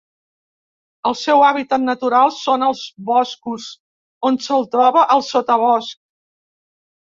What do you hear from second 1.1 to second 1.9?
seu hàbitat